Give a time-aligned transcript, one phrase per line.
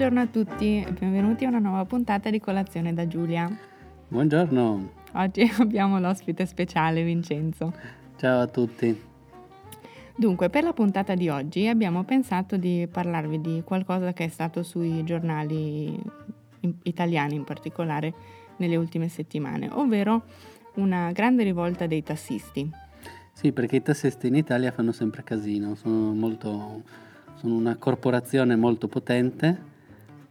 [0.00, 3.54] Buongiorno a tutti e benvenuti a una nuova puntata di Colazione da Giulia.
[4.08, 4.92] Buongiorno.
[5.12, 7.70] Oggi abbiamo l'ospite speciale Vincenzo.
[8.16, 8.98] Ciao a tutti.
[10.16, 14.62] Dunque, per la puntata di oggi abbiamo pensato di parlarvi di qualcosa che è stato
[14.62, 16.02] sui giornali
[16.84, 18.14] italiani in particolare
[18.56, 20.22] nelle ultime settimane, ovvero
[20.76, 22.70] una grande rivolta dei tassisti.
[23.34, 26.84] Sì, perché i tassisti in Italia fanno sempre casino, sono, molto,
[27.34, 29.76] sono una corporazione molto potente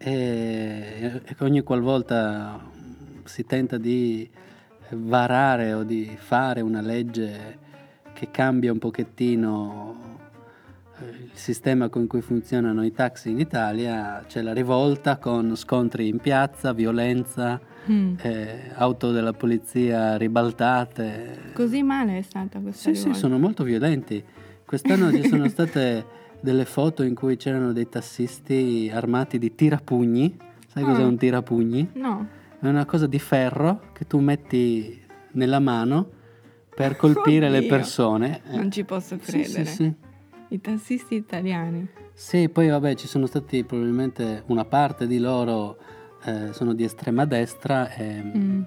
[0.02, 2.58] e, ogni qualvolta
[3.26, 4.28] si tenta di
[4.92, 7.68] varare o di fare una legge
[8.14, 10.20] che cambia un pochettino
[11.00, 16.08] eh, il sistema con cui funzionano i taxi in Italia, c'è la rivolta con scontri
[16.08, 17.60] in piazza, violenza,
[17.92, 18.16] mm.
[18.22, 21.52] eh, auto della polizia ribaltate.
[21.54, 23.14] Così male è stata questa sì, rivolta?
[23.14, 24.24] Sì, sono molto violenti.
[24.66, 30.38] Quest'anno ci sono state delle foto in cui c'erano dei tassisti armati di tirapugni.
[30.68, 30.86] Sai oh.
[30.86, 31.92] cos'è un tirapugni?
[31.94, 32.28] No.
[32.60, 36.10] È una cosa di ferro che tu metti nella mano
[36.74, 37.60] per colpire Oddio.
[37.60, 38.42] le persone.
[38.52, 39.66] Non ci posso credere.
[39.66, 39.94] Sì, sì, sì.
[40.50, 41.88] I tassisti italiani.
[42.14, 45.78] Sì, poi vabbè ci sono stati probabilmente una parte di loro
[46.26, 48.62] eh, sono di estrema destra e mm.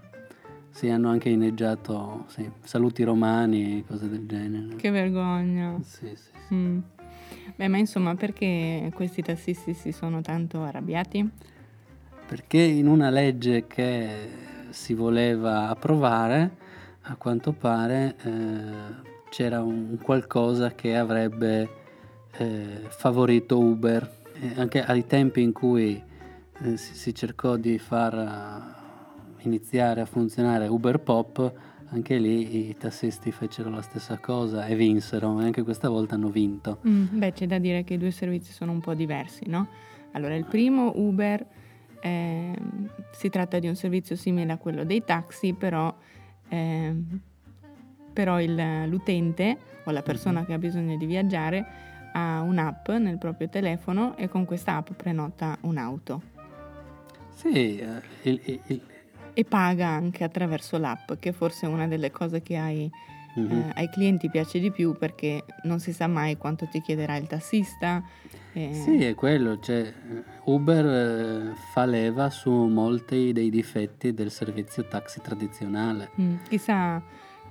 [0.71, 4.77] sì, hanno anche inneggiato sì, saluti romani, cose del genere.
[4.77, 5.79] Che vergogna.
[5.83, 6.31] Sì, sì.
[6.49, 6.55] sì.
[6.55, 6.79] Mm.
[7.55, 11.29] Beh, ma insomma, perché questi tassisti si sono tanto arrabbiati?
[12.27, 14.29] Perché in una legge che
[14.71, 16.61] si voleva approvare,
[17.03, 21.69] a quanto pare eh, c'era un qualcosa che avrebbe
[22.33, 24.21] eh, favorito Uber.
[24.35, 26.01] E anche ai tempi in cui
[26.63, 31.53] eh, si, si, cercò di far uh, iniziare a funzionare Uber Pop,
[31.93, 36.31] anche lì i tassisti fecero la stessa cosa e vinsero, e anche questa volta hanno
[36.31, 36.79] vinto.
[36.87, 39.69] Mm, beh, c'è da dire che i due servizi sono un po' diversi, no?
[40.13, 41.47] Allora, il primo, Uber,
[42.01, 42.55] eh,
[43.13, 45.95] si tratta di un servizio simile a quello dei taxi, però,
[46.49, 46.95] eh,
[48.13, 50.47] però il, l'utente o la persona mm-hmm.
[50.47, 51.67] che ha bisogno di viaggiare
[52.15, 56.23] ha un'app nel proprio telefono e con questa app prenota un'auto.
[57.35, 58.81] Sì, eh, il, il,
[59.35, 62.91] e paga anche attraverso l'app, che forse è una delle cose che ai,
[63.39, 63.61] mm-hmm.
[63.61, 67.27] eh, ai, clienti piace di più perché non si sa mai quanto ti chiederà il
[67.27, 68.03] tassista.
[68.53, 68.75] Eh.
[68.75, 69.93] Sì, è quello, cioè,
[70.45, 76.11] Uber eh, fa leva su molti dei difetti del servizio taxi tradizionale.
[76.21, 77.03] Mm, chissà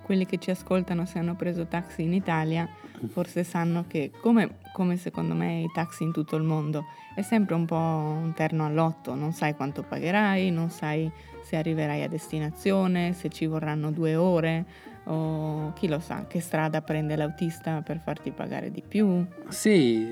[0.04, 2.70] quelli che ci ascoltano se hanno preso taxi in Italia
[3.08, 7.56] forse sanno che come, come, secondo me i taxi in tutto il mondo è sempre
[7.56, 11.12] un po' un terno all'otto, non sai quanto pagherai, non sai
[11.44, 14.66] se arriverai a destinazione, se ci vorranno due ore
[15.06, 19.26] o chi lo sa che strada prende l'autista per farti pagare di più.
[19.50, 20.08] Sì,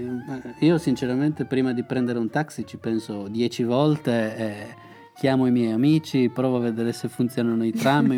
[0.59, 4.53] io sinceramente prima di prendere un taxi ci penso dieci volte e
[5.16, 8.11] chiamo i miei amici, provo a vedere se funzionano i tram,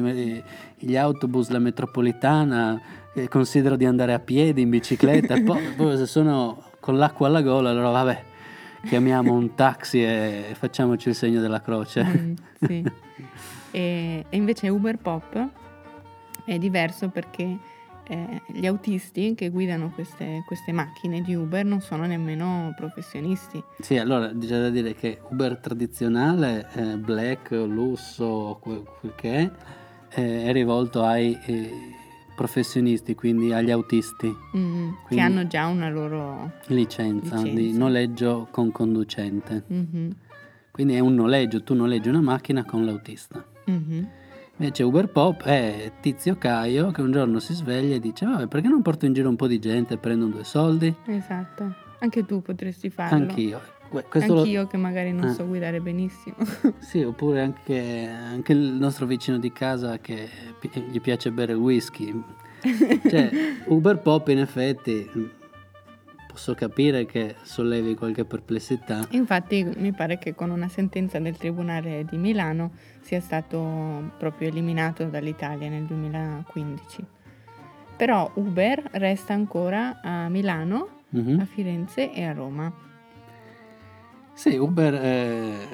[0.77, 2.79] gli autobus, la metropolitana,
[3.27, 7.71] considero di andare a piedi, in bicicletta, poi, poi se sono con l'acqua alla gola,
[7.71, 8.23] allora vabbè,
[8.85, 12.03] chiamiamo un taxi e facciamoci il segno della croce.
[12.03, 12.83] Mm, sì.
[13.71, 15.47] e, e, invece Uber Pop
[16.45, 17.57] è diverso perché
[18.07, 23.63] eh, gli autisti che guidano queste, queste, macchine di Uber non sono nemmeno professionisti.
[23.79, 29.51] Sì, allora c'è da dire che Uber tradizionale, eh, black, lusso, quel, quel che è,
[30.19, 31.99] eh, è rivolto ai eh,
[32.35, 34.35] professionisti, quindi agli autisti.
[34.55, 37.59] Mm, che hanno già una loro licenza, licenza.
[37.59, 39.63] di noleggio con conducente.
[39.71, 40.09] Mm-hmm.
[40.71, 43.43] Quindi è un noleggio, tu noleggi una macchina con l'autista.
[43.69, 44.03] Mm-hmm.
[44.57, 48.67] Invece Uber Pop è Tizio Caio che un giorno si sveglia e dice vabbè perché
[48.67, 50.93] non porto in giro un po' di gente e prendo due soldi?
[51.05, 53.15] Esatto, anche tu potresti farlo.
[53.15, 53.79] Anch'io.
[53.91, 54.67] Questo Anch'io lo...
[54.67, 55.33] che magari non eh.
[55.33, 56.35] so guidare benissimo.
[56.79, 60.29] sì, oppure anche, anche, il nostro vicino di casa che
[60.89, 62.23] gli piace bere il whisky.
[63.09, 63.29] cioè,
[63.67, 65.39] Uber Pop in effetti
[66.31, 69.05] posso capire che sollevi qualche perplessità.
[69.09, 72.71] Infatti mi pare che con una sentenza del Tribunale di Milano
[73.01, 77.05] sia stato proprio eliminato dall'Italia nel 2015.
[77.97, 81.39] Però Uber resta ancora a Milano, mm-hmm.
[81.39, 82.73] a Firenze e a Roma.
[84.33, 85.67] Sì, Uber eh,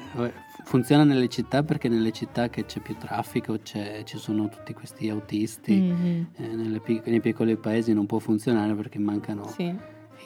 [0.64, 5.08] funziona nelle città perché nelle città che c'è più traffico c'è, ci sono tutti questi
[5.08, 6.22] autisti, mm-hmm.
[6.36, 9.74] eh, nelle, nei piccoli paesi non può funzionare perché mancano sì.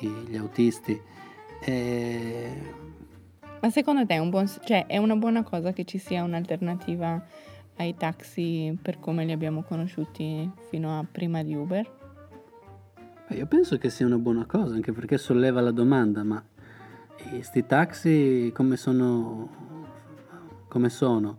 [0.00, 1.00] gli autisti.
[1.61, 2.75] E...
[3.61, 7.25] Ma secondo te è, un buon, cioè, è una buona cosa che ci sia un'alternativa
[7.76, 12.00] ai taxi per come li abbiamo conosciuti fino a prima di Uber?
[13.28, 16.43] Io penso che sia una buona cosa, anche perché solleva la domanda, ma
[17.41, 19.49] sti taxi come sono,
[20.69, 21.38] come sono?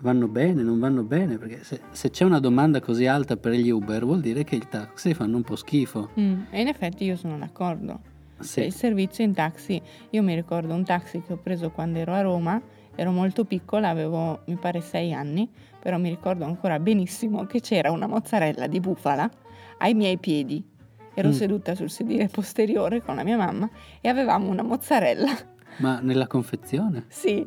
[0.00, 1.38] Vanno bene, non vanno bene?
[1.38, 4.66] Perché se, se c'è una domanda così alta per gli Uber vuol dire che i
[4.68, 6.10] taxi fanno un po' schifo.
[6.18, 8.00] Mm, e in effetti io sono d'accordo.
[8.40, 8.62] Sì.
[8.64, 9.80] Il servizio in taxi,
[10.10, 12.60] io mi ricordo un taxi che ho preso quando ero a Roma,
[12.94, 15.48] ero molto piccola, avevo mi pare sei anni,
[15.78, 19.30] però mi ricordo ancora benissimo che c'era una mozzarella di bufala
[19.78, 20.71] ai miei piedi.
[21.14, 21.32] Ero Mm.
[21.32, 23.68] seduta sul sedile posteriore con la mia mamma
[24.00, 25.30] e avevamo una mozzarella,
[25.78, 27.04] Ma nella confezione?
[27.08, 27.44] sì,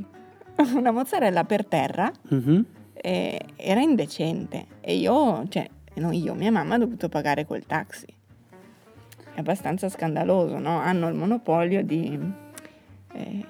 [0.76, 2.66] una mozzarella per terra Mhm.
[2.94, 8.06] e era indecente e io, cioè, non io, mia mamma ha dovuto pagare quel taxi.
[9.34, 10.78] È abbastanza scandaloso, no?
[10.80, 12.18] Hanno il monopolio di,
[13.14, 13.45] eh,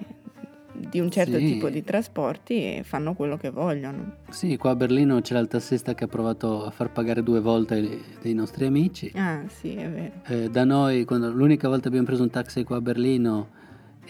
[0.95, 1.45] di un certo Sì.
[1.45, 4.15] tipo di trasporti e fanno quello che vogliono.
[4.29, 7.99] Sì, qua a Berlino c'era il tassista che ha provato a far pagare due volte
[8.21, 9.11] dei nostri amici.
[9.15, 10.11] Ah, sì, è vero.
[10.27, 13.49] Eh, da noi, quando l'unica volta abbiamo preso un taxi qua a Berlino,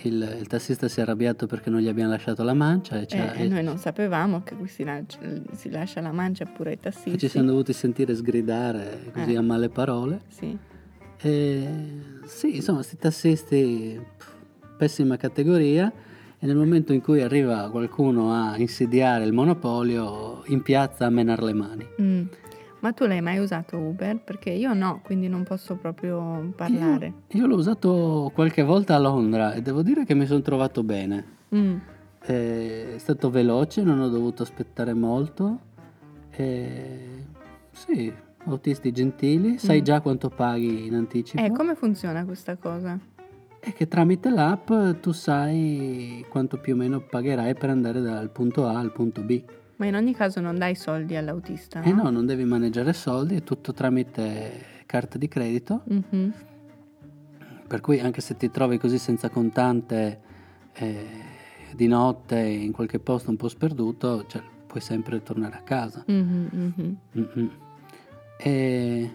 [0.03, 3.43] il, il tassista si è arrabbiato perché non gli abbiamo lasciato la mancia e, Eh,
[3.43, 5.17] e noi non sapevamo che qui si, lascia-
[5.53, 7.17] si lascia la mancia pure ai e tassisti.
[7.17, 9.38] ci siamo dovuti sentire sgridare così Eh.
[9.38, 10.19] a male parole.
[10.27, 10.55] Sì.
[11.21, 11.67] E,
[12.25, 14.33] sì, insomma, questi tassisti, pff,
[14.77, 15.91] pessima categoria.
[16.45, 21.42] E nel momento in cui arriva qualcuno a insidiare il monopolio, in piazza a menar
[21.42, 21.88] le mani.
[22.00, 22.25] Mm.
[22.81, 24.19] Ma tu l'hai mai usato Uber?
[24.24, 27.13] Perché io no, quindi non posso proprio parlare.
[27.30, 30.83] Io, io l'ho usato qualche volta a Londra e devo dire che mi sono trovato
[30.83, 31.25] bene.
[31.56, 31.77] Mm.
[32.19, 35.57] È stato veloce, non ho dovuto aspettare molto.
[36.30, 37.25] E,
[37.71, 38.13] sì,
[38.45, 39.83] autisti gentili, sai Mm.
[39.83, 41.41] già quanto paghi in anticipo.
[41.41, 43.00] Eh, come funziona questa cosa?
[43.67, 44.71] E che tramite l'app
[45.01, 49.41] tu sai quanto più o meno pagherai per andare dal punto A al punto B.
[49.77, 53.44] Ma in ogni caso non dai soldi all'autista, E no, non devi maneggiare soldi, è
[53.44, 55.81] tutto tramite carta di credito.
[55.85, 56.33] Mhm.
[57.67, 60.19] Per cui anche se ti trovi così senza contante
[60.73, 61.07] eh,
[61.73, 66.03] di notte in qualche posto un po' sperduto, cioè, puoi sempre tornare a casa.
[66.06, 66.97] Mhm, mhm.
[67.17, 67.50] Mm-mm.
[68.38, 69.12] E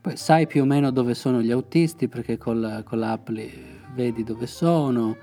[0.00, 3.50] poi sai più o meno dove sono gli autisti perché con, la- con l'app li
[3.94, 5.16] vedi dove sono,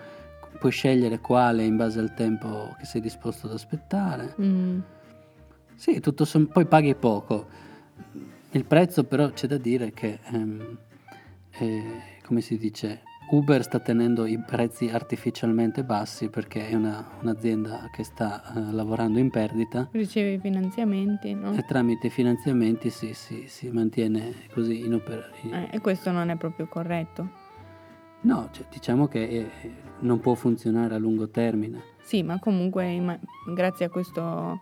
[0.60, 4.36] puoi scegliere quale in base al tempo che sei disposto ad aspettare.
[4.42, 4.80] Mm.
[5.76, 7.48] Sì, tutto som- poi paghi poco.
[8.52, 10.78] Il prezzo però c'è da dire che, ehm,
[11.58, 11.84] eh,
[12.24, 18.04] come si dice, Uber sta tenendo i prezzi artificialmente bassi perché è una- un'azienda che
[18.04, 21.52] sta eh, lavorando in perdita Ricevi finanziamenti, no?
[21.54, 25.28] e tramite i finanziamenti si, si- si mantiene così in opera.
[25.52, 27.44] Eh, e questo non è proprio corretto.
[28.22, 29.50] No, cioè, diciamo che eh,
[30.00, 31.82] non può funzionare a lungo termine.
[32.04, 33.20] Sì, ma comunque imma-
[33.54, 34.60] grazie a questo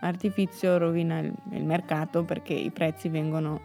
[0.00, 3.60] artifizio rovina il, il mercato perché i prezzi vengono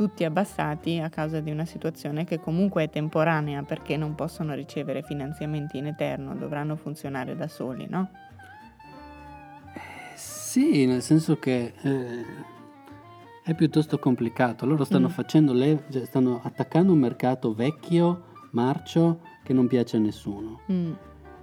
[0.00, 5.02] tutti abbassati a causa di una situazione che comunque è temporanea perché non possono ricevere
[5.02, 8.08] finanziamenti in eterno, dovranno funzionare da soli, no?
[10.14, 12.24] Sì, nel senso che eh,
[13.44, 14.64] è piuttosto complicato.
[14.64, 15.10] Loro stanno Mm.
[15.10, 20.60] facendo le, cioè, stanno attaccando un mercato vecchio, marcio, che non piace a nessuno.
[20.72, 20.92] Mm,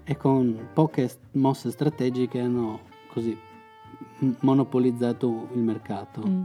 [0.03, 2.79] E con poche mosse strategiche hanno
[3.13, 3.37] così
[4.39, 6.23] monopolizzato il mercato.
[6.27, 6.41] mm.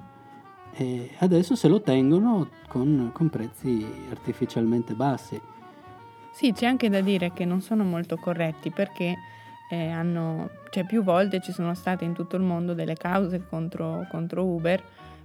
[0.74, 5.40] E adesso se lo tengono con, con prezzi artificialmente bassi.
[6.32, 9.16] Sì, c'è anche da dire che non sono molto corretti perché
[9.70, 14.06] eh, hanno, cioè più volte ci sono state in tutto il mondo delle cause contro,
[14.10, 14.82] contro Uber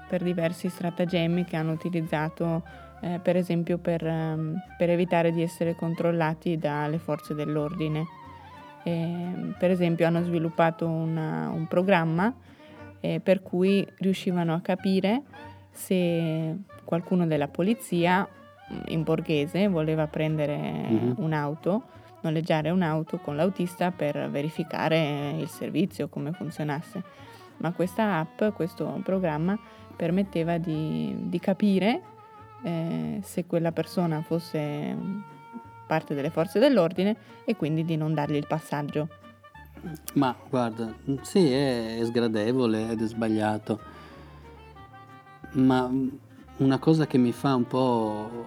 [0.08, 2.64] per diversi stratagemmi che hanno utilizzato
[3.02, 8.06] eh, per esempio per, ehm, per evitare di essere controllati dalle forze dell'ordine.
[8.84, 12.34] E, per esempio hanno sviluppato una- un programma
[13.00, 15.22] eh, per cui riuscivano a capire
[15.72, 21.14] se qualcuno della polizia mh, in borghese voleva prendere Mhm.
[21.18, 21.84] un'auto,
[22.22, 27.04] noleggiare un'auto con l'autista per verificare il servizio, come funzionasse.
[27.58, 29.58] Ma questa app, questo programma
[29.96, 32.02] permetteva di, di capire
[32.64, 34.96] eh, se quella persona fosse
[35.88, 39.08] parte delle forze dell'ordine e quindi di non dargli il passaggio.
[40.14, 43.80] Ma guarda, sì, è, è sgradevole ed è sbagliato.
[45.54, 45.90] Ma
[46.58, 48.46] una cosa che mi fa un po'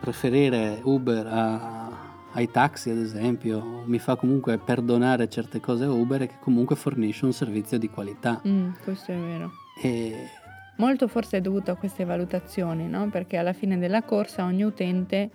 [0.00, 1.90] preferire Uber a-
[2.32, 6.76] ai taxi, ad esempio, mi fa comunque perdonare certe cose a Uber è che comunque
[6.76, 8.40] fornisce un servizio di qualità.
[8.46, 9.52] Mm, questo è vero.
[9.80, 10.28] E
[10.76, 13.08] Molto forse è dovuto a queste valutazioni, no?
[13.08, 15.30] perché alla fine della corsa ogni utente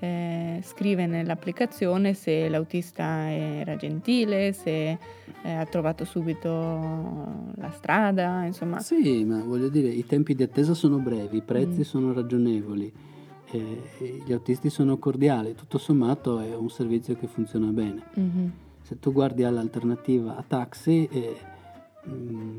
[0.00, 4.98] eh, scrive nell'applicazione se l'autista era gentile, se
[5.42, 6.48] eh, ha trovato subito
[7.56, 8.80] la strada, insomma.
[8.80, 11.82] Sì, ma voglio dire, i tempi di attesa sono brevi, i prezzi Mm.
[11.82, 12.92] sono ragionevoli,
[13.52, 18.02] eh, gli autisti sono cordiali, tutto sommato è un servizio che funziona bene.
[18.14, 18.52] Mhm.
[18.82, 21.36] Se tu guardi all'alternativa a taxi, eh,
[22.08, 22.58] mm,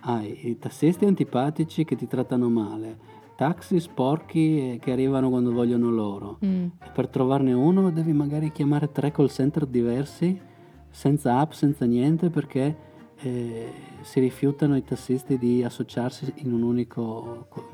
[0.00, 6.38] hai i tassisti antipatici che ti trattano male, taxi sporchi che arrivano quando vogliono loro.
[6.44, 6.66] Mm.
[6.80, 10.40] E per trovarne uno devi magari chiamare tre call center diversi,
[10.88, 12.76] senza app, senza niente, perché
[13.16, 13.72] eh,
[14.02, 17.68] si rifiutano i tassisti di associarsi in un unico co-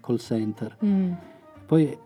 [0.00, 0.76] call center.
[0.84, 1.12] Mm.
[1.66, 1.98] Poi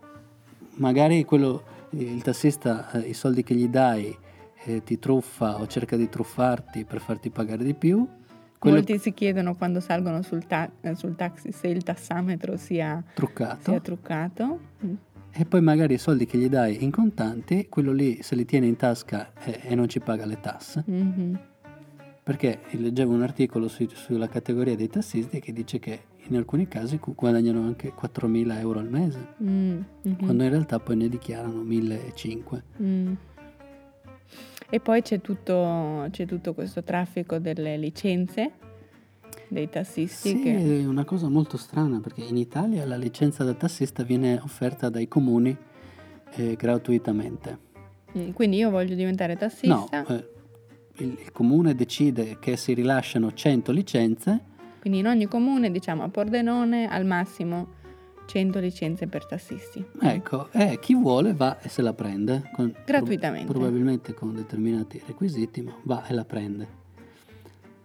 [0.77, 4.17] magari quello, il tassista eh, i soldi che gli dai
[4.63, 8.03] eh, ti truffa o cerca di truffarti per farti pagare di più.
[8.65, 13.03] Quello Molti si chiedono quando salgono sul, ta- eh, sul taxi se il tassametro sia,
[13.13, 13.69] truccato.
[13.71, 14.59] sia truccato.
[14.85, 14.93] Mm.
[15.31, 18.65] E poi magari i soldi che gli dai in contanti, quello lì se li tiene
[18.67, 20.83] in tasca e, e non ci paga le tasse.
[20.87, 21.39] Mhm.
[22.23, 26.97] Perché leggevo un articolo su- sulla categoria dei tassisti che dice che in alcuni casi
[26.97, 30.15] gu- guadagnano anche 4.000 euro al mese, Mm, mhm.
[30.17, 32.63] quando in realtà poi ne dichiarano 1.500.
[32.81, 33.13] Mm.
[34.69, 38.51] E poi c'è tutto, c'è tutto questo traffico delle licenze
[39.47, 40.81] dei tassisti Sì, che...
[40.81, 45.07] è una cosa molto strana perché in Italia la licenza da tassista viene offerta dai
[45.07, 45.55] comuni
[46.35, 47.57] eh, gratuitamente.
[48.17, 50.29] Mm, Quindi io voglio diventare No, tassista, eh,
[50.97, 54.41] il, il comune decide che si rilasciano 100 licenze,
[54.79, 57.83] quindi in ogni comune diciamo a Pordenone al massimo
[58.25, 59.85] 100 licenze per tassisti.
[60.01, 62.49] ecco, e chi vuole va e se la prende.
[62.53, 63.51] con- Gratuitamente.
[63.51, 66.67] probabilmente con determinati requisiti, ma va e la prende.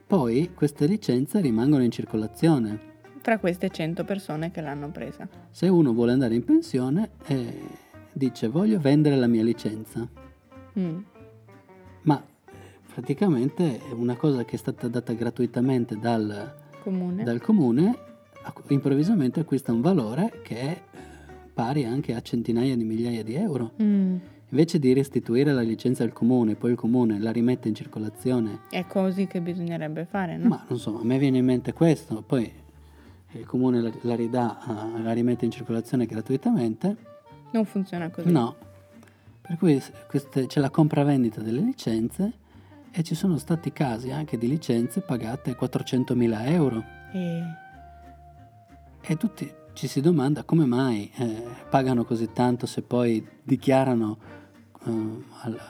[0.06, 2.88] Poi queste licenze rimangono in circolazione.
[3.22, 5.28] Tra queste 100 persone che l'hanno presa.
[5.50, 7.60] Se uno vuole andare in pensione eh,
[8.12, 10.08] dice voglio vendere la mia licenza,
[10.78, 10.98] Mm.
[12.02, 12.52] ma eh,
[12.94, 17.24] praticamente è una cosa che è stata data gratuitamente dal, Comune.
[17.24, 17.98] dal comune
[18.68, 20.98] improvvisamente acquista un valore che è eh,
[21.52, 23.72] pari anche a centinaia di migliaia di euro.
[23.82, 24.16] Mm.
[24.52, 28.84] Invece di restituire la licenza al comune, poi il comune la rimette in circolazione, È
[28.84, 30.48] così che bisognerebbe fare, no?
[30.48, 32.50] ma non so, a me viene in mente questo, poi
[33.32, 34.58] il comune la, la ridà,
[34.96, 36.96] eh, la rimette in circolazione gratuitamente,
[37.52, 38.28] Non funziona così.
[38.30, 38.56] no.
[39.40, 42.32] Per cui queste- c'è la compravendita delle licenze
[42.90, 46.82] e ci sono stati casi anche di licenze pagate 400.000 euro.
[47.12, 47.42] E...
[49.02, 54.18] E tutti ci si domanda come mai eh, pagano così tanto se poi dichiarano
[54.86, 54.90] eh,
[55.42, 55.60] al-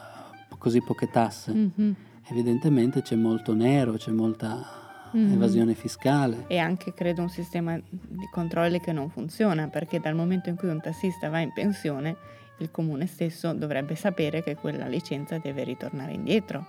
[0.58, 1.52] così poche tasse.
[1.52, 1.94] Mhm.
[2.28, 4.78] Evidentemente c'è molto nero, c'è molta
[5.12, 5.32] Mhm.
[5.32, 6.44] evasione fiscale.
[6.46, 10.68] E anche credo un sistema di controlli che non funziona, perché dal momento in cui
[10.68, 12.16] un tassista va in pensione,
[12.58, 16.64] il comune stesso dovrebbe sapere che quella licenza deve ritornare indietro.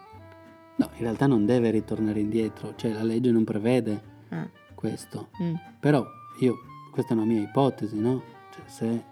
[0.78, 5.30] No, in realtà non deve ritornare indietro, cioè la legge non prevede Ah, questo.
[5.44, 6.04] mm, Però
[6.40, 6.56] io,
[6.92, 8.22] questa è una mia ipotesi, no?
[8.54, 9.04] Cioè, se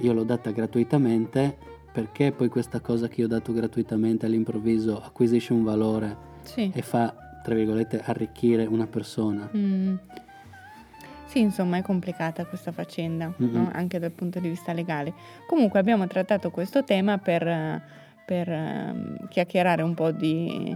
[0.00, 1.56] io l'ho data gratuitamente,
[1.92, 6.70] perché poi questa cosa che io ho dato gratuitamente all'improvviso acquisisce un valore Sì.
[6.74, 9.48] e fa, tra virgolette, arricchire una persona?
[9.56, 9.94] Mm.
[11.26, 13.52] Sì, insomma, è complicata questa faccenda, Mm-mm.
[13.52, 13.70] no?
[13.72, 15.12] anche dal punto di vista legale.
[15.48, 17.82] Comunque abbiamo trattato questo tema per,
[18.24, 20.72] per, ehm, chiacchierare un po' di,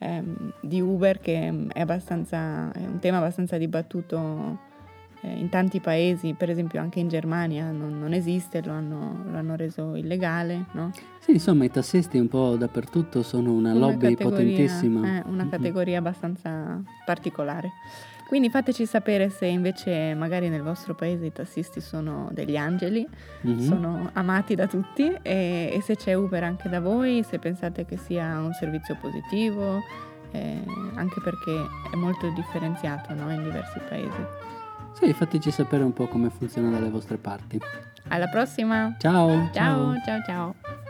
[0.00, 4.70] ehm, di Uber, che è, abbastanza, è un tema abbastanza dibattuto
[5.22, 9.36] eh, in tanti paesi, per esempio anche in Germania non, non esiste, lo hanno, lo
[9.36, 10.90] hanno reso illegale, no?
[11.20, 15.18] Sì, insomma, i tassisti un po' dappertutto sono una, lobby categoria- potentissima.
[15.18, 17.70] eh, una categoria abbastanza particolare.
[18.26, 23.06] Quindi fateci sapere se invece magari nel vostro paese i tassisti sono degli angeli,
[23.42, 23.58] Mhm.
[23.60, 27.98] sono amati da tutti e, e se c'è Uber anche da voi, se pensate che
[27.98, 29.80] sia un servizio positivo,
[30.30, 30.62] eh,
[30.94, 31.52] anche perché
[31.92, 34.50] è molto differenziato no, in diversi paesi.
[35.02, 37.60] Sì, fateci sapere un po' come funziona dalle vostre parti.
[38.06, 38.94] Alla prossima!
[39.00, 39.50] Ciao!
[39.52, 40.22] ciao, ciao.
[40.24, 40.81] ciao.